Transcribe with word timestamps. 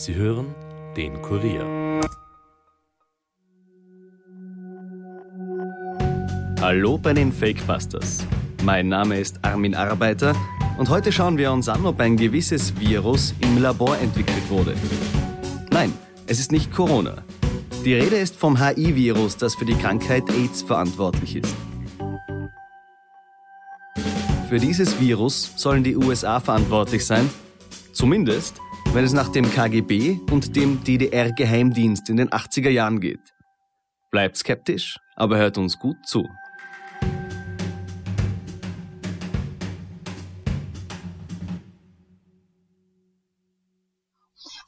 Sie 0.00 0.14
hören 0.14 0.54
den 0.96 1.20
Kurier. 1.20 2.00
Hallo 6.58 6.96
bei 6.96 7.12
den 7.12 7.30
Fakebusters. 7.30 8.26
Mein 8.62 8.88
Name 8.88 9.20
ist 9.20 9.38
Armin 9.42 9.74
Arbeiter 9.74 10.34
und 10.78 10.88
heute 10.88 11.12
schauen 11.12 11.36
wir 11.36 11.52
uns 11.52 11.68
an, 11.68 11.84
ob 11.84 12.00
ein 12.00 12.16
gewisses 12.16 12.80
Virus 12.80 13.34
im 13.40 13.60
Labor 13.60 13.98
entwickelt 13.98 14.48
wurde. 14.48 14.74
Nein, 15.70 15.92
es 16.26 16.40
ist 16.40 16.50
nicht 16.50 16.72
Corona. 16.72 17.22
Die 17.84 17.92
Rede 17.92 18.16
ist 18.16 18.36
vom 18.36 18.58
HI-Virus, 18.58 19.36
das 19.36 19.54
für 19.54 19.66
die 19.66 19.76
Krankheit 19.76 20.22
AIDS 20.30 20.62
verantwortlich 20.62 21.36
ist. 21.36 21.54
Für 24.48 24.58
dieses 24.58 24.98
Virus 24.98 25.52
sollen 25.56 25.84
die 25.84 25.94
USA 25.94 26.40
verantwortlich 26.40 27.04
sein, 27.04 27.28
zumindest 27.92 28.62
wenn 28.92 29.04
es 29.04 29.12
nach 29.12 29.28
dem 29.28 29.48
KGB 29.48 30.18
und 30.32 30.56
dem 30.56 30.82
DDR-Geheimdienst 30.82 32.10
in 32.10 32.16
den 32.16 32.30
80er 32.30 32.70
Jahren 32.70 33.00
geht. 33.00 33.20
Bleibt 34.10 34.36
skeptisch, 34.36 34.98
aber 35.14 35.38
hört 35.38 35.58
uns 35.58 35.78
gut 35.78 35.96
zu. 36.04 36.28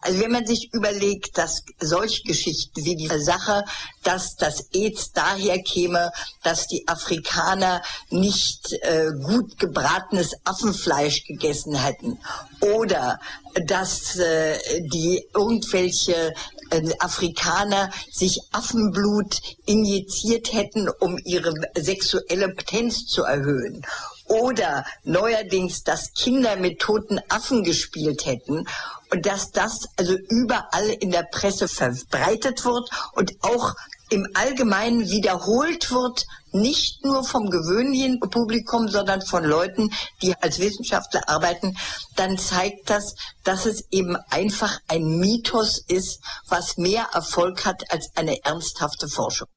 Also 0.02 0.18
wenn 0.18 0.32
man 0.32 0.46
sich 0.46 0.74
überlegt, 0.74 1.38
dass 1.38 1.62
solche 1.80 2.24
Geschichten 2.24 2.84
wie 2.84 2.96
die 2.96 3.08
Sache, 3.20 3.64
dass 4.02 4.34
das 4.36 4.68
AIDS 4.74 5.12
daher 5.12 5.62
käme, 5.62 6.10
dass 6.42 6.66
die 6.66 6.86
Afrikaner 6.88 7.82
nicht 8.10 8.72
äh, 8.82 9.12
gut 9.22 9.58
gebratenes 9.58 10.32
Affenfleisch 10.44 11.24
gegessen 11.24 11.76
hätten 11.76 12.18
oder 12.60 13.20
dass 13.66 14.16
äh, 14.16 14.58
die 14.92 15.24
irgendwelche 15.34 16.34
äh, 16.70 16.92
Afrikaner 16.98 17.90
sich 18.10 18.40
Affenblut 18.50 19.40
injiziert 19.66 20.52
hätten, 20.52 20.88
um 21.00 21.16
ihre 21.24 21.54
sexuelle 21.76 22.48
Potenz 22.48 23.06
zu 23.06 23.22
erhöhen 23.22 23.86
oder 24.32 24.84
neuerdings, 25.04 25.82
dass 25.82 26.12
Kinder 26.14 26.56
mit 26.56 26.80
toten 26.80 27.20
Affen 27.28 27.64
gespielt 27.64 28.24
hätten 28.24 28.66
und 29.10 29.26
dass 29.26 29.50
das 29.50 29.88
also 29.96 30.16
überall 30.30 30.88
in 31.00 31.10
der 31.10 31.24
Presse 31.30 31.68
verbreitet 31.68 32.64
wird 32.64 32.88
und 33.14 33.32
auch 33.42 33.74
im 34.10 34.26
Allgemeinen 34.34 35.08
wiederholt 35.08 35.90
wird, 35.90 36.26
nicht 36.52 37.04
nur 37.04 37.24
vom 37.24 37.48
gewöhnlichen 37.48 38.20
Publikum, 38.20 38.88
sondern 38.88 39.22
von 39.22 39.42
Leuten, 39.42 39.90
die 40.20 40.34
als 40.40 40.58
Wissenschaftler 40.58 41.28
arbeiten, 41.28 41.76
dann 42.16 42.36
zeigt 42.36 42.90
das, 42.90 43.14
dass 43.44 43.64
es 43.64 43.86
eben 43.90 44.16
einfach 44.28 44.78
ein 44.88 45.18
Mythos 45.18 45.82
ist, 45.88 46.20
was 46.48 46.76
mehr 46.76 47.08
Erfolg 47.14 47.64
hat 47.64 47.90
als 47.90 48.10
eine 48.14 48.42
ernsthafte 48.44 49.08
Forschung. 49.08 49.48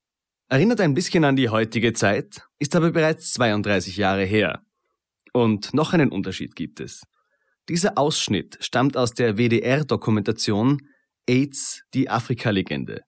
Erinnert 0.47 0.79
ein 0.79 0.93
bisschen 0.93 1.25
an 1.25 1.35
die 1.35 1.49
heutige 1.49 1.93
Zeit, 1.93 2.43
ist 2.59 2.75
aber 2.75 2.91
bereits 2.91 3.31
32 3.33 3.97
Jahre 3.97 4.23
her. 4.25 4.61
Und 5.35 5.73
noch 5.73 5.91
einen 5.91 6.13
Unterschied 6.13 6.55
gibt 6.55 6.79
es. 6.79 7.03
Dieser 7.67 7.97
Ausschnitt 7.97 8.57
stammt 8.61 8.95
aus 8.95 9.11
der 9.11 9.37
WDR-Dokumentation 9.37 10.79
AIDS, 11.27 11.81
die 11.93 12.09
Afrika-Legende. 12.09 13.01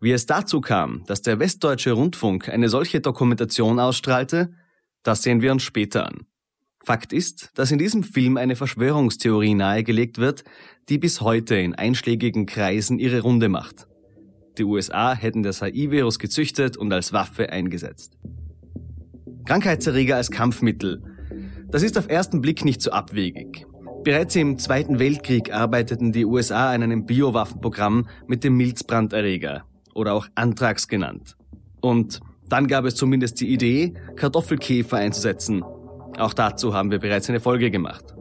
Wie 0.00 0.10
es 0.10 0.26
dazu 0.26 0.60
kam, 0.60 1.04
dass 1.06 1.22
der 1.22 1.38
Westdeutsche 1.38 1.92
Rundfunk 1.92 2.48
eine 2.48 2.68
solche 2.68 3.00
Dokumentation 3.00 3.78
ausstrahlte, 3.78 4.52
das 5.04 5.22
sehen 5.22 5.42
wir 5.42 5.52
uns 5.52 5.62
später 5.62 6.08
an. 6.08 6.26
Fakt 6.84 7.12
ist, 7.12 7.52
dass 7.54 7.70
in 7.70 7.78
diesem 7.78 8.02
Film 8.02 8.36
eine 8.36 8.56
Verschwörungstheorie 8.56 9.54
nahegelegt 9.54 10.18
wird, 10.18 10.42
die 10.88 10.98
bis 10.98 11.20
heute 11.20 11.54
in 11.54 11.76
einschlägigen 11.76 12.46
Kreisen 12.46 12.98
ihre 12.98 13.20
Runde 13.20 13.48
macht. 13.48 13.86
Die 14.58 14.64
USA 14.64 15.14
hätten 15.14 15.44
das 15.44 15.62
HIV-Virus 15.62 16.18
gezüchtet 16.18 16.76
und 16.76 16.92
als 16.92 17.12
Waffe 17.12 17.50
eingesetzt. 17.50 18.18
Krankheitserreger 19.46 20.16
als 20.16 20.32
Kampfmittel 20.32 21.13
das 21.74 21.82
ist 21.82 21.98
auf 21.98 22.08
ersten 22.08 22.40
Blick 22.40 22.64
nicht 22.64 22.80
so 22.80 22.92
abwegig. 22.92 23.66
Bereits 24.04 24.36
im 24.36 24.58
Zweiten 24.58 25.00
Weltkrieg 25.00 25.52
arbeiteten 25.52 26.12
die 26.12 26.24
USA 26.24 26.70
an 26.70 26.84
einem 26.84 27.04
Biowaffenprogramm 27.04 28.06
mit 28.28 28.44
dem 28.44 28.56
Milzbranderreger 28.56 29.64
oder 29.92 30.14
auch 30.14 30.28
Anthrax 30.36 30.86
genannt. 30.86 31.36
Und 31.80 32.20
dann 32.48 32.68
gab 32.68 32.84
es 32.84 32.94
zumindest 32.94 33.40
die 33.40 33.52
Idee, 33.52 33.94
Kartoffelkäfer 34.14 34.98
einzusetzen. 34.98 35.64
Auch 36.16 36.32
dazu 36.32 36.74
haben 36.74 36.92
wir 36.92 37.00
bereits 37.00 37.28
eine 37.28 37.40
Folge 37.40 37.72
gemacht. 37.72 38.14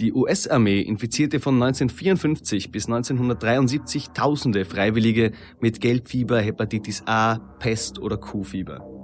Die 0.00 0.12
US-Armee 0.12 0.80
infizierte 0.80 1.38
von 1.38 1.62
1954 1.62 2.72
bis 2.72 2.86
1973 2.86 4.08
Tausende 4.08 4.64
Freiwillige 4.64 5.30
mit 5.60 5.80
Gelbfieber, 5.80 6.40
Hepatitis 6.40 7.04
A, 7.06 7.38
Pest 7.60 8.00
oder 8.00 8.16
Kuhfieber. 8.16 8.95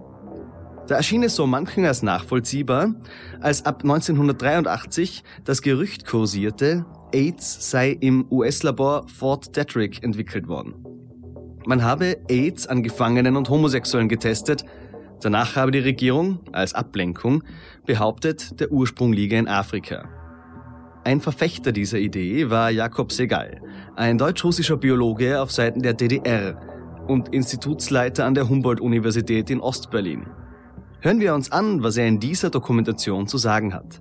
Da 0.93 0.99
erschien 0.99 1.23
es 1.23 1.37
so 1.37 1.47
manchen 1.47 1.87
als 1.87 2.03
nachvollziehbar, 2.03 2.95
als 3.41 3.65
ab 3.65 3.81
1983 3.83 5.25
das 5.43 5.63
Gerücht 5.63 6.05
kursierte, 6.05 6.85
AIDS 7.15 7.71
sei 7.71 7.93
im 7.93 8.27
US-Labor 8.31 9.09
Fort 9.09 9.57
Detrick 9.57 10.05
entwickelt 10.05 10.49
worden. 10.49 10.85
Man 11.65 11.83
habe 11.83 12.19
AIDS 12.29 12.67
an 12.67 12.83
Gefangenen 12.83 13.39
und 13.39 13.49
Homosexuellen 13.49 14.11
getestet, 14.11 14.67
danach 15.23 15.57
habe 15.57 15.71
die 15.71 15.79
Regierung, 15.79 16.41
als 16.53 16.75
Ablenkung, 16.75 17.43
behauptet, 17.87 18.61
der 18.61 18.71
Ursprung 18.71 19.15
liege 19.15 19.39
in 19.39 19.49
Afrika. 19.49 20.11
Ein 21.05 21.23
Verfechter 21.23 21.73
dieser 21.73 22.01
Idee 22.01 22.51
war 22.51 22.69
Jakob 22.69 23.13
Segal, 23.13 23.63
ein 23.97 24.19
deutsch-russischer 24.19 24.77
Biologe 24.77 25.41
auf 25.41 25.53
Seiten 25.53 25.81
der 25.81 25.95
DDR 25.95 26.61
und 27.09 27.31
Institutsleiter 27.31 28.27
an 28.27 28.35
der 28.35 28.51
Humboldt-Universität 28.51 29.49
in 29.49 29.59
Ostberlin. 29.59 30.27
Hören 31.05 31.19
wir 31.19 31.35
uns 31.35 31.51
an, 31.51 31.83
was 31.83 31.97
er 31.97 32.07
in 32.07 32.21
dieser 32.21 32.49
Dokumentation 32.49 33.27
zu 33.27 33.37
sagen 33.37 33.75
hat. 33.75 34.01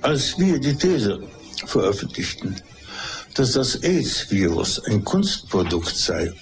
Als 0.00 0.38
wir 0.38 0.60
die 0.60 0.76
These 0.76 1.24
veröffentlichten, 1.66 2.54
dass 3.34 3.52
das 3.52 3.82
AIDS-Virus 3.82 4.84
ein 4.86 5.02
Kunstprodukt 5.02 5.96
sei, 5.96 6.32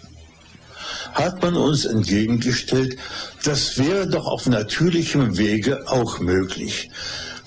hat 1.15 1.41
man 1.43 1.57
uns 1.57 1.87
entgegengestellt, 1.87 2.99
das 3.45 3.79
wäre 3.79 4.07
doch 4.07 4.27
auf 4.27 4.47
natürlichem 4.47 5.39
Wege 5.39 5.89
auch 5.89 6.21
möglich. 6.21 6.91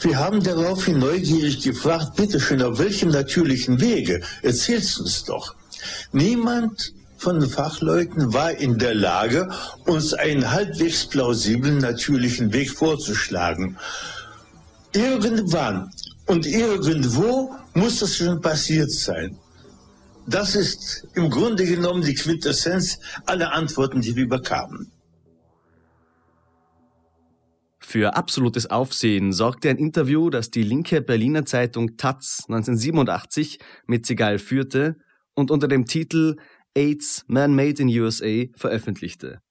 Wir 0.01 0.17
haben 0.17 0.41
daraufhin 0.41 0.97
neugierig 0.97 1.61
gefragt, 1.61 2.15
bitteschön, 2.15 2.63
auf 2.63 2.79
welchem 2.79 3.09
natürlichen 3.09 3.79
Wege? 3.79 4.21
Erzählst 4.41 4.99
uns 4.99 5.25
doch. 5.25 5.53
Niemand 6.11 6.93
von 7.23 7.41
Fachleuten 7.41 8.33
war 8.33 8.51
in 8.51 8.77
der 8.77 8.93
Lage, 8.93 9.49
uns 9.85 10.13
einen 10.13 10.51
halbwegs 10.51 11.07
plausiblen, 11.07 11.77
natürlichen 11.77 12.51
Weg 12.51 12.69
vorzuschlagen. 12.69 13.77
Irgendwann 14.93 15.89
und 16.25 16.45
irgendwo 16.45 17.55
muss 17.73 17.99
das 17.99 18.17
schon 18.17 18.41
passiert 18.41 18.91
sein. 18.91 19.37
Das 20.27 20.55
ist 20.55 21.07
im 21.15 21.29
Grunde 21.29 21.65
genommen 21.65 22.03
die 22.03 22.13
Quintessenz 22.13 22.99
aller 23.25 23.53
Antworten, 23.53 24.01
die 24.01 24.15
wir 24.17 24.27
bekamen. 24.27 24.91
Für 27.79 28.15
absolutes 28.15 28.69
Aufsehen 28.69 29.31
sorgte 29.31 29.69
ein 29.69 29.77
Interview, 29.77 30.29
das 30.29 30.49
die 30.49 30.63
linke 30.63 31.01
Berliner 31.01 31.45
Zeitung 31.45 31.95
Taz 31.95 32.43
1987 32.49 33.59
mit 33.87 34.05
Segal 34.05 34.39
führte 34.39 34.97
und 35.35 35.51
unter 35.51 35.67
dem 35.67 35.85
Titel 35.85 36.35
AIDS 36.75 37.23
Man 37.27 37.53
Made 37.53 37.81
in 37.81 37.87
USA 37.87 38.45
veröffentlichte. 38.55 39.41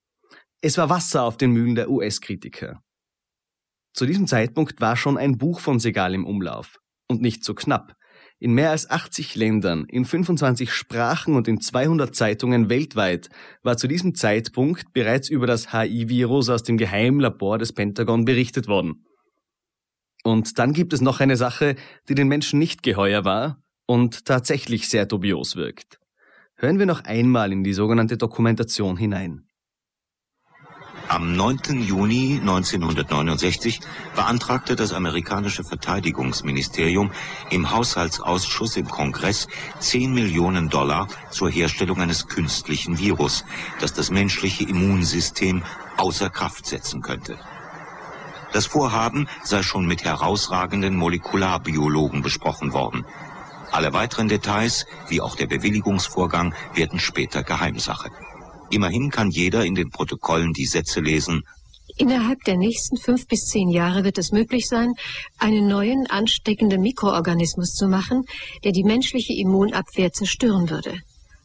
Es 0.60 0.77
war 0.77 0.91
Wasser 0.91 1.22
auf 1.22 1.37
den 1.37 1.53
Mühlen 1.53 1.77
der 1.77 1.88
US-Kritiker. 1.88 2.83
Zu 3.94 4.06
diesem 4.06 4.27
Zeitpunkt 4.27 4.81
war 4.81 4.97
schon 4.97 5.16
ein 5.16 5.38
Buch 5.38 5.61
von 5.61 5.78
Segal 5.78 6.15
im 6.15 6.27
Umlauf. 6.27 6.79
Und 7.08 7.20
nicht 7.20 7.44
so 7.44 7.55
knapp. 7.55 7.94
In 8.41 8.55
mehr 8.55 8.70
als 8.70 8.91
80 8.91 9.37
Ländern, 9.37 9.85
in 9.88 10.05
25 10.05 10.73
Sprachen 10.73 11.37
und 11.37 11.46
in 11.46 11.61
200 11.61 12.14
Zeitungen 12.14 12.69
weltweit 12.69 13.29
war 13.62 13.76
zu 13.76 13.87
diesem 13.87 14.17
Zeitpunkt 14.17 14.93
bereits 14.93 15.29
über 15.29 15.46
das 15.46 15.73
HI-Virus 15.73 16.49
aus 16.49 16.64
dem 16.64 16.76
Geheimlabor 16.76 17.58
des 17.58 17.73
Pentagon 17.73 18.25
berichtet 18.25 18.67
worden. 18.67 19.05
Und 20.25 20.58
dann 20.58 20.73
gibt 20.73 20.93
es 20.93 21.00
noch 21.00 21.20
eine 21.20 21.37
Sache, 21.37 21.76
die 22.08 22.17
den 22.17 22.26
Menschen 22.26 22.58
nicht 22.58 22.82
geheuer 22.82 23.25
war 23.25 23.62
und 23.87 24.25
tatsächlich 24.25 24.88
sehr 24.88 25.06
dubios 25.06 25.55
wirkt. 25.55 26.01
Hören 26.64 26.79
wir 26.79 26.87
noch 26.87 27.03
einmal 27.03 27.50
in 27.50 27.64
die 27.64 27.73
sogenannte 27.73 28.17
Dokumentation 28.17 28.97
hinein. 28.97 29.49
Am 31.09 31.35
9. 31.35 31.82
Juni 31.82 32.38
1969 32.41 33.81
beantragte 34.14 34.76
das 34.76 34.93
amerikanische 34.93 35.64
Verteidigungsministerium 35.64 37.11
im 37.50 37.73
Haushaltsausschuss 37.73 38.76
im 38.76 38.87
Kongress 38.87 39.49
10 39.81 40.14
Millionen 40.14 40.69
Dollar 40.69 41.09
zur 41.31 41.50
Herstellung 41.50 42.00
eines 42.00 42.29
künstlichen 42.29 42.97
Virus, 42.97 43.44
das 43.81 43.93
das 43.93 44.12
menschliche 44.12 44.62
Immunsystem 44.62 45.65
außer 45.97 46.31
Kraft 46.31 46.67
setzen 46.67 47.03
könnte. 47.03 47.41
Das 48.53 48.67
Vorhaben 48.67 49.26
sei 49.43 49.65
schon 49.65 49.87
mit 49.87 50.05
herausragenden 50.05 50.94
Molekularbiologen 50.94 52.23
besprochen 52.23 52.73
worden. 52.73 53.05
Alle 53.72 53.92
weiteren 53.92 54.28
Details, 54.28 54.86
wie 55.08 55.20
auch 55.20 55.34
der 55.34 55.46
Bewilligungsvorgang, 55.46 56.54
werden 56.74 57.00
später 57.00 57.42
Geheimsache. 57.42 58.10
Immerhin 58.70 59.10
kann 59.10 59.30
jeder 59.30 59.64
in 59.64 59.74
den 59.74 59.90
Protokollen 59.90 60.52
die 60.52 60.66
Sätze 60.66 61.00
lesen, 61.00 61.42
Innerhalb 61.98 62.42
der 62.44 62.56
nächsten 62.56 62.96
fünf 62.96 63.26
bis 63.26 63.46
zehn 63.46 63.69
Jahre 63.69 64.02
wird 64.02 64.16
es 64.16 64.32
möglich 64.32 64.66
sein, 64.66 64.94
einen 65.38 65.69
neuen 65.69 66.06
ansteckenden 66.06 66.80
Mikroorganismus 66.80 67.74
zu 67.74 67.86
machen, 67.86 68.24
der 68.64 68.72
die 68.72 68.84
menschliche 68.84 69.34
Immunabwehr 69.34 70.10
zerstören 70.10 70.70
würde. 70.70 70.94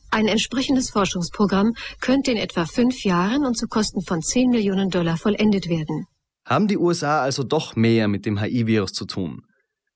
Ein 0.10 0.28
entsprechendes 0.28 0.90
Forschungsprogramm 0.90 1.74
könnte 2.00 2.32
in 2.32 2.38
etwa 2.38 2.66
fünf 2.66 3.04
Jahren 3.04 3.46
und 3.46 3.58
zu 3.58 3.68
Kosten 3.68 4.02
von 4.02 4.22
10 4.22 4.50
Millionen 4.50 4.90
Dollar 4.90 5.18
vollendet 5.18 5.68
werden. 5.68 6.08
Haben 6.46 6.70
die 6.70 6.78
USA 6.78 7.22
also 7.22 7.44
doch 7.44 7.76
mehr 7.76 8.08
mit 8.08 8.26
dem 8.26 8.40
HIV-Virus 8.40 8.94
zu 8.94 9.06
tun? 9.06 9.44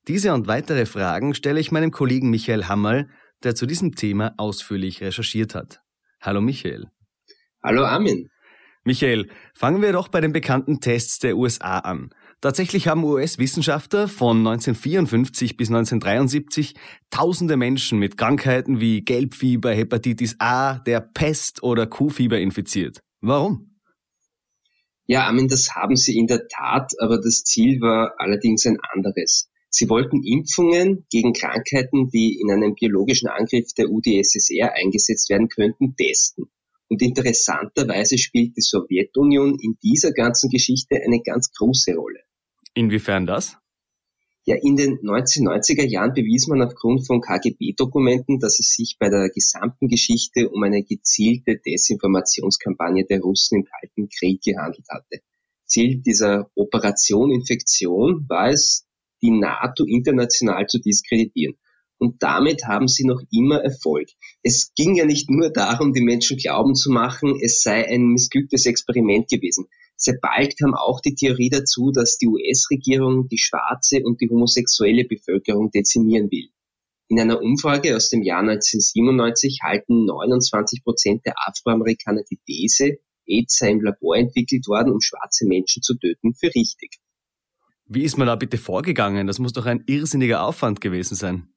Diese 0.08 0.34
und 0.34 0.48
weitere 0.48 0.88
Fragen 0.88 1.36
stelle 1.36 1.60
ich 1.60 1.72
meinem 1.72 1.92
Kollegen 1.92 2.32
Michael 2.32 2.66
Hammerl, 2.66 3.08
der 3.44 3.54
zu 3.54 3.68
diesem 3.68 3.96
Thema 3.96 4.34
ausführlich 4.38 5.02
recherchiert 5.02 5.54
hat. 5.54 5.82
Hallo 6.20 6.42
Michael. 6.42 6.88
Hallo 7.64 7.84
Armin. 7.84 8.28
Michael, 8.84 9.30
fangen 9.54 9.84
wir 9.84 9.92
doch 9.92 10.08
bei 10.08 10.20
den 10.20 10.34
bekannten 10.34 10.80
Tests 10.80 11.20
der 11.20 11.38
USA 11.38 11.78
an. 11.80 12.10
Tatsächlich 12.42 12.88
haben 12.88 13.04
US-Wissenschaftler 13.04 14.08
von 14.08 14.38
1954 14.40 15.56
bis 15.56 15.70
1973 15.70 16.74
tausende 17.12 17.56
Menschen 17.56 18.00
mit 18.00 18.18
Krankheiten 18.18 18.82
wie 18.82 19.02
Gelbfieber, 19.02 19.72
Hepatitis 19.72 20.36
A, 20.40 20.80
der 20.80 21.02
Pest 21.02 21.62
oder 21.62 21.86
Kuhfieber 21.86 22.40
infiziert. 22.40 23.02
Warum? 23.20 23.78
Ja, 25.06 25.28
Armin, 25.28 25.48
das 25.48 25.76
haben 25.76 25.96
sie 25.96 26.18
in 26.18 26.26
der 26.26 26.48
Tat, 26.48 26.94
aber 27.00 27.18
das 27.18 27.44
Ziel 27.44 27.82
war 27.82 28.16
allerdings 28.18 28.66
ein 28.66 28.80
anderes. 28.92 29.51
Sie 29.74 29.88
wollten 29.88 30.22
Impfungen 30.24 31.06
gegen 31.10 31.32
Krankheiten, 31.32 32.10
die 32.10 32.40
in 32.42 32.52
einem 32.52 32.76
biologischen 32.76 33.30
Angriff 33.30 33.74
der 33.74 33.90
UdSSR 33.90 34.74
eingesetzt 34.74 35.30
werden 35.30 35.48
könnten, 35.48 35.96
testen. 35.96 36.52
Und 36.90 37.02
interessanterweise 37.02 38.18
spielt 38.18 38.58
die 38.58 38.62
Sowjetunion 38.62 39.58
in 39.62 39.78
dieser 39.82 40.12
ganzen 40.12 40.50
Geschichte 40.50 40.98
eine 41.02 41.22
ganz 41.22 41.54
große 41.54 41.96
Rolle. 41.96 42.20
Inwiefern 42.74 43.26
das? 43.26 43.56
Ja, 44.44 44.58
in 44.62 44.76
den 44.76 44.98
1990er 45.00 45.88
Jahren 45.88 46.14
bewies 46.14 46.48
man 46.48 46.62
aufgrund 46.62 47.08
von 47.08 47.22
KGB-Dokumenten, 47.22 48.40
dass 48.40 48.60
es 48.60 48.74
sich 48.74 48.98
bei 49.00 49.08
der 49.08 49.30
gesamten 49.30 49.88
Geschichte 49.88 50.50
um 50.50 50.64
eine 50.64 50.84
gezielte 50.84 51.62
Desinformationskampagne 51.66 53.06
der 53.06 53.22
Russen 53.22 53.60
im 53.60 53.66
Kalten 53.66 54.10
Krieg 54.10 54.42
gehandelt 54.42 54.88
hatte. 54.90 55.22
Ziel 55.66 56.02
dieser 56.02 56.52
Operation 56.56 57.32
Infektion 57.32 58.26
war 58.28 58.50
es, 58.50 58.86
die 59.22 59.32
NATO 59.32 59.86
international 59.86 60.68
zu 60.68 60.80
diskreditieren. 60.80 61.58
Und 61.98 62.24
damit 62.24 62.66
haben 62.66 62.88
sie 62.88 63.06
noch 63.06 63.22
immer 63.32 63.62
Erfolg. 63.62 64.08
Es 64.42 64.74
ging 64.74 64.96
ja 64.96 65.06
nicht 65.06 65.30
nur 65.30 65.52
darum, 65.52 65.94
die 65.94 66.02
Menschen 66.02 66.38
glauben 66.38 66.74
zu 66.74 66.90
machen, 66.90 67.38
es 67.40 67.62
sei 67.62 67.88
ein 67.88 68.08
missglücktes 68.08 68.66
Experiment 68.66 69.30
gewesen. 69.30 69.68
Sehr 69.98 70.18
bald 70.20 70.58
kam 70.58 70.74
auch 70.74 71.00
die 71.00 71.14
Theorie 71.14 71.50
dazu, 71.50 71.92
dass 71.92 72.18
die 72.18 72.28
US-Regierung 72.28 73.28
die 73.28 73.38
schwarze 73.38 74.02
und 74.04 74.20
die 74.20 74.30
homosexuelle 74.32 75.06
Bevölkerung 75.06 75.70
dezimieren 75.70 76.32
will. 76.32 76.50
In 77.08 77.20
einer 77.20 77.40
Umfrage 77.40 77.96
aus 77.96 78.10
dem 78.10 78.24
Jahr 78.24 78.40
1997 78.40 79.60
halten 79.62 80.06
29 80.06 80.84
Prozent 80.84 81.26
der 81.28 81.36
Afroamerikaner 81.46 82.24
die 82.24 82.40
These, 82.48 82.98
AIDS 83.28 83.58
sei 83.58 83.70
im 83.70 83.82
Labor 83.82 84.18
entwickelt 84.18 84.68
worden, 84.68 84.92
um 84.92 85.02
schwarze 85.02 85.46
Menschen 85.46 85.84
zu 85.84 85.94
töten, 85.94 86.34
für 86.34 86.48
richtig. 86.48 86.98
Wie 87.94 88.04
ist 88.04 88.18
man 88.18 88.28
da 88.28 88.38
bitte 88.38 88.58
vorgegangen? 88.58 89.28
Das 89.28 89.38
muss 89.38 89.52
doch 89.52 89.66
ein 89.66 89.84
irrsinniger 89.86 90.46
Aufwand 90.46 90.80
gewesen 90.80 91.16
sein. 91.16 91.50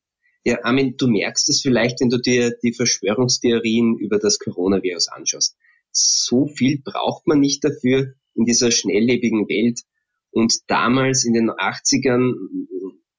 Ja, 0.42 0.64
Armin, 0.64 0.96
du 0.98 1.06
merkst 1.06 1.48
es 1.48 1.60
vielleicht, 1.62 2.00
wenn 2.00 2.10
du 2.10 2.19
dir 2.19 2.56
die 2.60 2.75
Verschwörungstheorien 2.75 3.96
über 3.98 4.19
das 4.19 4.40
Coronavirus 4.40 5.10
anschaust. 5.10 5.56
So 5.92 6.48
viel 6.48 6.82
braucht 6.82 7.28
man 7.28 7.38
nicht 7.38 7.62
dafür, 7.62 8.14
in 8.34 8.46
dieser 8.46 8.72
schnelllebigen 8.72 9.48
Welt. 9.48 9.82
Und 10.32 10.52
damals 10.66 11.25
in 11.25 11.34
den 11.34 11.50
80ern 11.50 12.34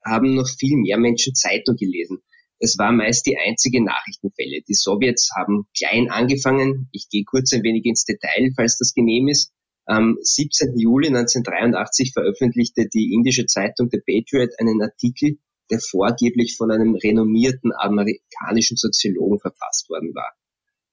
haben 0.06 0.36
noch 0.36 0.50
viel 0.50 0.76
mehr 0.76 0.98
Menschen 0.98 1.36
Zeitung 1.36 1.78
gelesen. 1.78 2.18
Es 2.60 2.78
war 2.78 2.92
meist 2.92 3.26
die 3.26 3.38
einzige 3.38 3.82
Nachrichtenquelle. 3.82 4.62
Die 4.68 4.74
Sowjets 4.74 5.30
haben 5.38 5.68
klein 5.78 6.10
angefangen. 6.10 6.90
Ich 6.92 7.08
gehe 7.10 7.24
kurz 7.24 7.54
ein 7.54 7.64
wenig 7.64 7.86
ins 7.86 8.04
Detail, 8.04 8.52
falls 8.58 8.78
das 8.78 8.94
genehm 8.94 9.30
ist. 9.30 9.54
Am 9.88 10.18
17. 10.20 10.78
Juli 10.80 11.08
1983 11.08 12.12
veröffentlichte 12.12 12.88
die 12.88 13.14
indische 13.14 13.46
Zeitung 13.46 13.90
The 13.92 14.00
Patriot 14.00 14.60
einen 14.60 14.82
Artikel, 14.82 15.38
der 15.70 15.80
vorgeblich 15.80 16.58
von 16.58 16.72
einem 16.72 16.96
renommierten 16.96 17.72
amerikanischen 17.72 18.78
Soziologen 18.78 19.40
verfasst 19.40 19.88
worden 19.90 20.16
war. 20.16 20.34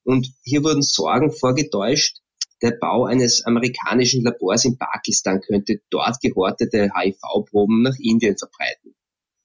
Und 0.04 0.28
hier 0.44 0.62
wurden 0.62 0.82
Sorgen 0.82 1.32
vorgetäuscht, 1.32 2.18
der 2.60 2.72
Bau 2.72 3.06
eines 3.06 3.44
amerikanischen 3.44 4.22
Labors 4.22 4.66
in 4.66 4.76
Pakistan 4.76 5.40
könnte 5.40 5.80
dort 5.90 6.20
gehortete 6.20 6.90
HIV-Proben 6.94 7.82
nach 7.82 7.96
Indien 7.98 8.36
verbreiten. 8.36 8.94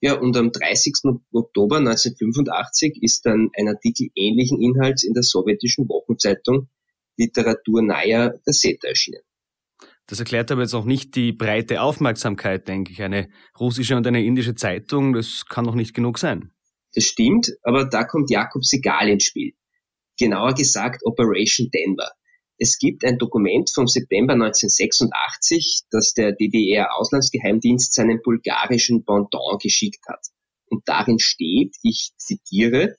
Ja, 0.02 0.20
und 0.20 0.38
am 0.38 0.52
30. 0.52 1.22
Oktober 1.32 1.78
1985 1.78 3.02
ist 3.02 3.26
dann 3.26 3.50
ein 3.58 3.70
Artikel 3.70 4.10
ähnlichen 4.14 4.62
Inhalts 4.62 5.04
in 5.04 5.14
der 5.14 5.24
sowjetischen 5.24 5.88
Wochenzeitung 5.90 6.70
Literatur 7.18 7.82
Naya 7.82 8.34
Gazeta 8.46 8.90
erschienen. 8.90 9.22
Das 10.08 10.20
erklärt 10.20 10.52
aber 10.52 10.62
jetzt 10.62 10.74
auch 10.74 10.86
nicht 10.86 11.16
die 11.16 11.34
breite 11.34 11.82
Aufmerksamkeit, 11.82 12.68
denke 12.68 12.94
ich. 12.94 13.02
Eine 13.02 13.30
russische 13.60 13.96
und 13.96 14.08
eine 14.08 14.24
indische 14.24 14.56
Zeitung, 14.56 15.14
das 15.14 15.46
kann 15.46 15.66
doch 15.66 15.76
nicht 15.76 15.94
genug 15.94 16.18
sein. 16.18 16.52
Das 16.94 17.04
stimmt, 17.04 17.52
aber 17.64 17.86
da 17.86 18.06
kommt 18.06 18.32
Jakob 18.32 18.66
Segal 18.66 19.10
ins 19.10 19.26
Spiel. 19.26 19.54
Genauer 20.18 20.54
gesagt 20.54 21.06
Operation 21.06 21.70
Denver. 21.72 22.12
Es 22.58 22.80
gibt 22.80 23.06
ein 23.06 23.20
Dokument 23.20 23.70
vom 23.72 23.88
September 23.88 24.34
1986, 24.34 25.82
das 25.92 26.14
der 26.14 26.32
DDR-Auslandsgeheimdienst 26.32 27.94
seinem 27.94 28.20
bulgarischen 28.24 29.06
Pendant 29.06 29.62
geschickt 29.62 30.04
hat. 30.08 30.26
Und 30.66 30.88
darin 30.88 31.20
steht, 31.20 31.76
ich 31.84 32.14
zitiere, 32.18 32.96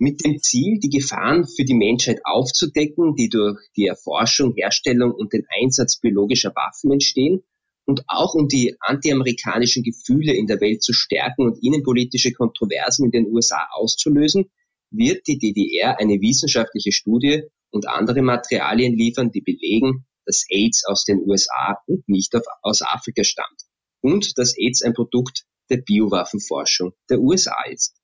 mit 0.00 0.24
dem 0.24 0.42
Ziel, 0.42 0.80
die 0.80 0.88
Gefahren 0.88 1.46
für 1.46 1.64
die 1.64 1.74
Menschheit 1.74 2.20
aufzudecken, 2.24 3.14
die 3.16 3.28
durch 3.28 3.58
die 3.76 3.86
Erforschung, 3.86 4.54
Herstellung 4.56 5.12
und 5.12 5.34
den 5.34 5.44
Einsatz 5.60 6.00
biologischer 6.00 6.52
Waffen 6.56 6.90
entstehen, 6.92 7.42
und 7.84 8.04
auch 8.06 8.34
um 8.34 8.48
die 8.48 8.76
antiamerikanischen 8.80 9.82
Gefühle 9.82 10.32
in 10.32 10.46
der 10.46 10.60
Welt 10.60 10.82
zu 10.82 10.92
stärken 10.92 11.42
und 11.42 11.62
innenpolitische 11.62 12.32
Kontroversen 12.32 13.06
in 13.06 13.10
den 13.10 13.26
USA 13.26 13.66
auszulösen, 13.72 14.50
wird 14.90 15.26
die 15.26 15.38
DDR 15.38 15.98
eine 15.98 16.20
wissenschaftliche 16.20 16.92
Studie 16.92 17.42
und 17.70 17.88
andere 17.88 18.22
Materialien 18.22 18.94
liefern, 18.94 19.30
die 19.32 19.42
belegen, 19.42 20.06
dass 20.24 20.44
AIDS 20.48 20.84
aus 20.86 21.04
den 21.04 21.18
USA 21.26 21.78
und 21.86 22.08
nicht 22.08 22.34
aus 22.62 22.82
Afrika 22.82 23.24
stammt 23.24 23.62
und 24.00 24.38
dass 24.38 24.56
AIDS 24.56 24.82
ein 24.82 24.94
Produkt 24.94 25.44
der 25.68 25.78
Biowaffenforschung 25.78 26.92
der 27.10 27.20
USA 27.20 27.64
ist. 27.70 27.99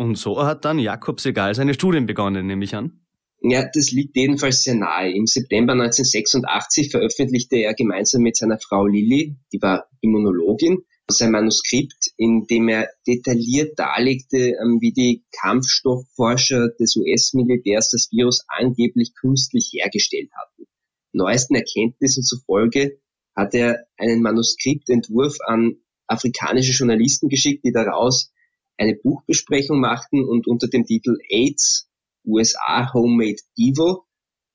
Und 0.00 0.16
so 0.16 0.42
hat 0.42 0.64
dann 0.64 0.78
Jakob 0.78 1.20
Segal 1.20 1.54
seine 1.54 1.74
Studien 1.74 2.06
begonnen, 2.06 2.46
nehme 2.46 2.64
ich 2.64 2.74
an. 2.74 3.04
Ja, 3.42 3.68
das 3.70 3.90
liegt 3.90 4.16
jedenfalls 4.16 4.64
sehr 4.64 4.74
nahe. 4.74 5.12
Im 5.12 5.26
September 5.26 5.74
1986 5.74 6.90
veröffentlichte 6.90 7.56
er 7.56 7.74
gemeinsam 7.74 8.22
mit 8.22 8.34
seiner 8.34 8.58
Frau 8.58 8.86
Lilly, 8.86 9.36
die 9.52 9.60
war 9.60 9.90
Immunologin, 10.00 10.78
sein 11.10 11.32
Manuskript, 11.32 12.12
in 12.16 12.46
dem 12.46 12.68
er 12.68 12.88
detailliert 13.06 13.78
darlegte, 13.78 14.38
ähm, 14.38 14.78
wie 14.80 14.92
die 14.92 15.22
Kampfstoffforscher 15.38 16.70
des 16.80 16.96
US-Militärs 16.96 17.90
das 17.90 18.08
Virus 18.10 18.46
angeblich 18.48 19.12
künstlich 19.14 19.70
hergestellt 19.74 20.30
hatten. 20.34 20.64
Neuesten 21.12 21.56
Erkenntnissen 21.56 22.22
zufolge 22.22 22.98
hat 23.36 23.52
er 23.52 23.84
einen 23.98 24.22
Manuskriptentwurf 24.22 25.36
an 25.44 25.76
afrikanische 26.06 26.72
Journalisten 26.72 27.28
geschickt, 27.28 27.66
die 27.66 27.72
daraus 27.72 28.32
eine 28.76 28.94
Buchbesprechung 28.94 29.80
machten 29.80 30.24
und 30.24 30.46
unter 30.46 30.68
dem 30.68 30.84
Titel 30.84 31.16
AIDS 31.28 31.88
USA 32.24 32.92
Homemade 32.92 33.40
Evil 33.56 33.98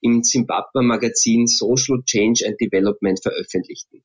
im 0.01 0.23
Zimbabwe 0.23 0.83
Magazin 0.83 1.47
Social 1.47 2.01
Change 2.05 2.45
and 2.47 2.59
Development 2.59 3.21
veröffentlichten 3.21 4.03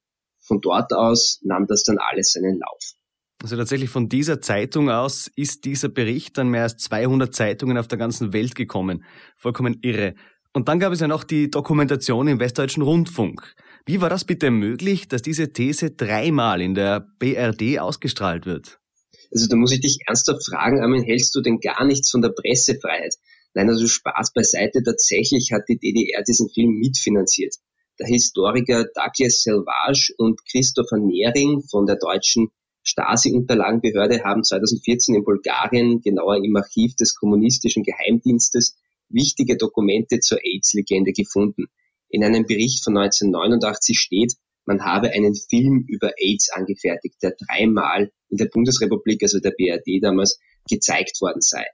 von 0.50 0.60
dort 0.60 0.92
aus 0.92 1.38
nahm 1.42 1.66
das 1.68 1.84
dann 1.84 1.98
alles 1.98 2.32
seinen 2.32 2.58
Lauf. 2.58 2.94
Also 3.42 3.56
tatsächlich 3.56 3.88
von 3.88 4.08
dieser 4.08 4.40
Zeitung 4.40 4.90
aus 4.90 5.30
ist 5.34 5.64
dieser 5.64 5.88
Bericht 5.88 6.38
an 6.38 6.48
mehr 6.48 6.64
als 6.64 6.76
200 6.78 7.34
Zeitungen 7.34 7.78
auf 7.78 7.88
der 7.88 7.98
ganzen 7.98 8.32
Welt 8.32 8.54
gekommen. 8.54 9.04
Vollkommen 9.36 9.78
irre. 9.80 10.14
Und 10.52 10.68
dann 10.68 10.80
gab 10.80 10.92
es 10.92 11.00
ja 11.00 11.06
noch 11.06 11.24
die 11.24 11.50
Dokumentation 11.50 12.26
im 12.26 12.40
Westdeutschen 12.40 12.82
Rundfunk. 12.82 13.54
Wie 13.86 14.00
war 14.00 14.10
das 14.10 14.24
bitte 14.24 14.50
möglich, 14.50 15.08
dass 15.08 15.22
diese 15.22 15.52
These 15.52 15.92
dreimal 15.92 16.60
in 16.60 16.74
der 16.74 17.06
BRD 17.18 17.78
ausgestrahlt 17.78 18.44
wird? 18.44 18.80
Also 19.30 19.46
da 19.46 19.56
muss 19.56 19.72
ich 19.72 19.80
dich 19.80 19.98
ernsthaft 20.06 20.44
fragen, 20.44 20.80
Armin, 20.80 21.02
hältst 21.02 21.34
du 21.34 21.40
denn 21.40 21.60
gar 21.60 21.84
nichts 21.84 22.10
von 22.10 22.22
der 22.22 22.30
Pressefreiheit? 22.30 23.14
Nein, 23.54 23.68
also 23.68 23.86
Spaß 23.86 24.32
beiseite, 24.32 24.82
tatsächlich 24.82 25.52
hat 25.52 25.62
die 25.68 25.78
DDR 25.78 26.22
diesen 26.22 26.48
Film 26.50 26.78
mitfinanziert. 26.78 27.56
der 27.98 28.06
Historiker 28.06 28.86
Douglas 28.94 29.42
Selvage 29.42 30.14
und 30.16 30.40
Christopher 30.50 30.96
Nehring 30.96 31.62
von 31.70 31.86
der 31.86 31.96
deutschen 31.96 32.48
Stasi-Unterlagenbehörde 32.82 34.24
haben 34.24 34.42
2014 34.42 35.14
in 35.14 35.24
Bulgarien, 35.24 36.00
genauer 36.00 36.36
im 36.42 36.56
Archiv 36.56 36.96
des 36.96 37.14
kommunistischen 37.14 37.82
Geheimdienstes, 37.82 38.76
wichtige 39.10 39.56
Dokumente 39.56 40.20
zur 40.20 40.38
AIDS-Legende 40.42 41.12
gefunden. 41.12 41.66
In 42.08 42.24
einem 42.24 42.46
Bericht 42.46 42.82
von 42.82 42.96
1989 42.96 43.98
steht, 43.98 44.34
man 44.64 44.84
habe 44.84 45.10
einen 45.10 45.34
Film 45.34 45.84
über 45.88 46.12
AIDS 46.18 46.50
angefertigt, 46.50 47.16
der 47.22 47.34
dreimal 47.36 48.12
in 48.28 48.36
der 48.36 48.46
Bundesrepublik, 48.46 49.22
also 49.22 49.40
der 49.40 49.52
BRD 49.52 50.02
damals, 50.02 50.38
gezeigt 50.68 51.20
worden 51.20 51.40
sei. 51.40 51.64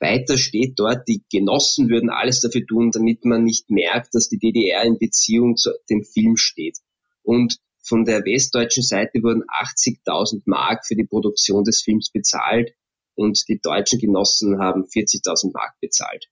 Weiter 0.00 0.36
steht 0.36 0.78
dort, 0.78 1.06
die 1.06 1.22
Genossen 1.30 1.88
würden 1.88 2.10
alles 2.10 2.40
dafür 2.40 2.66
tun, 2.66 2.90
damit 2.90 3.24
man 3.24 3.44
nicht 3.44 3.70
merkt, 3.70 4.14
dass 4.14 4.28
die 4.28 4.38
DDR 4.38 4.82
in 4.82 4.98
Beziehung 4.98 5.56
zu 5.56 5.70
dem 5.88 6.02
Film 6.02 6.36
steht. 6.36 6.78
Und 7.22 7.58
von 7.84 8.04
der 8.04 8.24
westdeutschen 8.24 8.82
Seite 8.82 9.22
wurden 9.22 9.44
80.000 9.44 10.42
Mark 10.46 10.86
für 10.86 10.96
die 10.96 11.06
Produktion 11.06 11.64
des 11.64 11.82
Films 11.82 12.10
bezahlt 12.10 12.74
und 13.14 13.48
die 13.48 13.60
deutschen 13.60 13.98
Genossen 13.98 14.58
haben 14.58 14.84
40.000 14.84 15.52
Mark 15.52 15.74
bezahlt. 15.80 16.26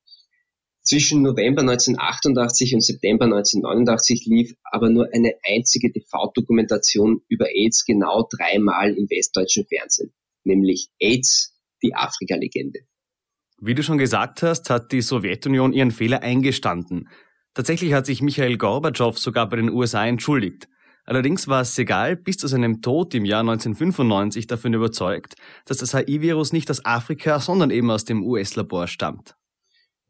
Zwischen 0.82 1.20
November 1.22 1.60
1988 1.60 2.74
und 2.74 2.80
September 2.80 3.26
1989 3.26 4.24
lief 4.26 4.54
aber 4.64 4.88
nur 4.88 5.08
eine 5.12 5.34
einzige 5.46 5.92
TV-Dokumentation 5.92 7.20
über 7.28 7.46
AIDS 7.50 7.84
genau 7.84 8.26
dreimal 8.30 8.94
im 8.94 9.08
westdeutschen 9.10 9.66
Fernsehen, 9.66 10.12
nämlich 10.42 10.88
AIDS, 10.98 11.54
die 11.82 11.94
Afrika-Legende. 11.94 12.80
Wie 13.60 13.74
du 13.74 13.82
schon 13.82 13.98
gesagt 13.98 14.42
hast, 14.42 14.70
hat 14.70 14.90
die 14.90 15.02
Sowjetunion 15.02 15.74
ihren 15.74 15.90
Fehler 15.90 16.22
eingestanden. 16.22 17.08
Tatsächlich 17.52 17.92
hat 17.92 18.06
sich 18.06 18.22
Michael 18.22 18.56
Gorbatschow 18.56 19.18
sogar 19.18 19.50
bei 19.50 19.56
den 19.56 19.70
USA 19.70 20.06
entschuldigt. 20.06 20.66
Allerdings 21.04 21.46
war 21.46 21.64
Segal 21.66 22.16
bis 22.16 22.38
zu 22.38 22.46
seinem 22.46 22.80
Tod 22.80 23.14
im 23.14 23.26
Jahr 23.26 23.40
1995 23.40 24.46
davon 24.46 24.72
überzeugt, 24.72 25.34
dass 25.66 25.78
das 25.78 25.92
HIV-Virus 25.92 26.52
nicht 26.52 26.70
aus 26.70 26.84
Afrika, 26.86 27.38
sondern 27.38 27.70
eben 27.70 27.90
aus 27.90 28.04
dem 28.06 28.22
US-Labor 28.24 28.86
stammt. 28.86 29.34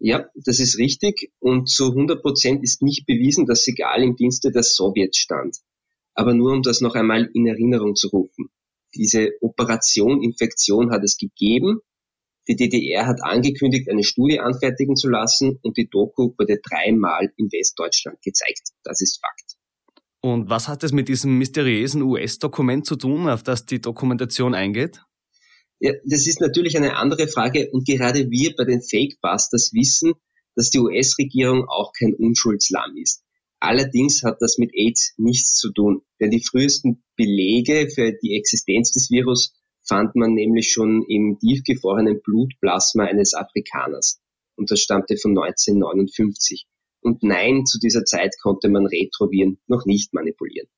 Ja, 0.00 0.26
das 0.35 0.59
ist 0.59 0.78
richtig 0.78 1.30
und 1.38 1.69
zu 1.69 1.90
100 1.90 2.23
Prozent 2.23 2.64
ist 2.64 2.83
nicht 2.83 3.07
bewiesen, 3.07 3.47
dass 3.47 3.64
Segal 3.64 4.02
im 4.02 4.16
Dienste 4.16 4.50
der 4.50 4.62
Sowjets 4.62 5.19
stand. 5.19 5.59
Aber 6.14 6.35
nur 6.35 6.52
um 6.52 6.62
das 6.62 6.80
noch 6.80 6.95
einmal 6.95 7.30
in 7.35 7.47
Erinnerung 7.47 7.95
zu 7.95 8.09
rufen. 8.09 8.49
Diese 8.95 9.30
Operation 9.40 10.23
Infektion 10.23 10.90
hat 10.90 11.04
es 11.04 11.16
gegeben 11.16 11.80
die 12.50 12.57
DDR 12.57 13.07
hat 13.07 13.23
angekündigt, 13.23 13.88
eine 13.88 14.02
Studie 14.02 14.40
anfertigen 14.40 14.97
zu 14.97 15.09
lassen 15.09 15.59
und 15.62 15.76
die 15.76 15.88
Doku 15.88 16.35
wurde 16.37 16.59
dreimal 16.61 17.33
in 17.37 17.47
Westdeutschland 17.47 18.21
gezeigt. 18.23 18.71
Das 18.83 19.00
ist 19.00 19.21
Fakt. 19.21 19.57
Und 20.23 20.50
was 20.50 20.69
hat 20.69 20.83
es 20.83 20.92
mit 20.92 21.09
diesem 21.09 21.38
mysteriösen 21.38 22.02
US-Dokument 22.02 22.87
zu 22.87 22.97
tun, 22.97 23.28
auf 23.28 23.42
das 23.42 23.66
die 23.66 23.80
Dokumentation 23.80 24.54
eingeht? 24.54 25.02
Ja, 25.81 25.93
das 26.05 26.27
ist 26.27 26.41
natürlich 26.41 26.77
eine 26.77 26.97
andere 26.97 27.27
Frage 27.27 27.71
und 27.71 27.87
gerade 27.87 28.31
wir 28.31 28.55
bei 28.55 28.65
den 28.65 28.83
Fake-Busters 28.83 29.73
wissen, 29.73 30.13
dass 30.55 30.71
die 30.71 30.79
US-Regierung 30.79 31.67
auch 31.69 31.93
kein 31.99 32.15
Unschuldslamm 32.15 32.97
ist. 32.97 33.25
Allerdings 33.61 34.23
hat 34.23 34.37
das 34.41 34.59
mit 34.59 34.73
AIDS 34.75 35.15
nichts 35.17 35.55
zu 35.55 35.73
tun, 35.73 36.03
denn 36.21 36.31
die 36.31 36.45
frühesten 36.45 37.03
Belege 37.17 37.89
für 37.91 38.13
die 38.13 38.37
Existenz 38.37 38.93
des 38.93 39.11
Virus 39.11 39.55
fand 39.87 40.17
man 40.17 40.35
nämlich 40.35 40.71
schon 40.71 41.05
im 41.09 41.39
tiefgefrorenen 41.39 42.21
Blutplasma 42.23 43.05
eines 43.05 43.35
Afrikaners. 43.35 44.21
Und 44.57 44.71
das 44.71 44.81
stammte 44.81 45.17
von 45.17 45.31
1959. 45.31 46.67
Und 47.01 47.23
nein, 47.23 47.65
zu 47.65 47.79
dieser 47.79 48.05
Zeit 48.05 48.35
konnte 48.43 48.69
man 48.69 48.87
Retroviren 48.87 49.59
noch 49.67 49.87
nicht 49.87 50.13
manipulieren. 50.13 50.69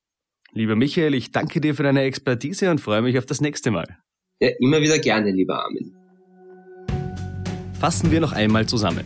Lieber 0.53 0.75
Michael, 0.75 1.13
ich 1.13 1.31
danke 1.31 1.59
dir 1.59 1.75
für 1.75 1.83
deine 1.83 2.03
Expertise 2.03 2.71
und 2.71 2.79
freue 2.79 3.01
mich 3.01 3.17
auf 3.17 3.25
das 3.25 3.41
nächste 3.41 3.71
Mal. 3.71 3.97
Ja, 4.43 4.49
immer 4.59 4.81
wieder 4.81 4.99
gerne, 4.99 5.31
lieber 5.31 5.63
Armin. 5.63 5.95
Fassen 7.79 8.11
wir 8.11 8.19
noch 8.19 8.33
einmal 8.33 8.65
zusammen. 8.65 9.05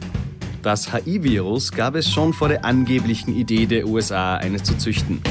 Das 0.64 0.92
HIV-Virus 0.92 1.72
gab 1.72 1.94
es 1.94 2.10
schon 2.10 2.34
vor 2.34 2.48
der 2.48 2.66
angeblichen 2.66 3.36
Idee 3.36 3.68
der 3.68 3.86
USA, 3.86 4.38
eines 4.38 4.64
zu 4.64 4.76
züchten. 4.80 5.22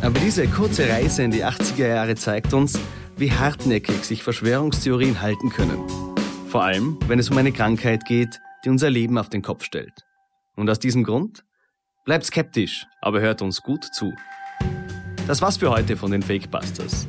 Aber 0.00 0.16
diese 0.20 0.46
kurze 0.46 0.88
Reise 0.88 1.24
in 1.24 1.32
die 1.32 1.44
80er 1.44 1.88
Jahre 1.88 2.14
zeigt 2.14 2.54
uns, 2.54 2.78
wie 3.16 3.32
hartnäckig 3.32 4.04
sich 4.04 4.22
Verschwörungstheorien 4.22 5.20
halten 5.20 5.50
können. 5.50 5.80
Vor 6.46 6.62
allem, 6.62 6.96
wenn 7.08 7.18
es 7.18 7.28
um 7.28 7.36
eine 7.36 7.50
Krankheit 7.50 8.04
geht, 8.04 8.38
die 8.64 8.68
unser 8.68 8.90
Leben 8.90 9.18
auf 9.18 9.28
den 9.28 9.42
Kopf 9.42 9.64
stellt. 9.64 10.04
Und 10.54 10.70
aus 10.70 10.78
diesem 10.78 11.02
Grund? 11.02 11.42
Bleibt 12.04 12.26
skeptisch, 12.26 12.86
aber 13.00 13.20
hört 13.20 13.42
uns 13.42 13.60
gut 13.60 13.84
zu. 13.92 14.12
Das 15.26 15.42
war's 15.42 15.56
für 15.56 15.70
heute 15.70 15.96
von 15.96 16.12
den 16.12 16.22
Fakebusters. 16.22 17.08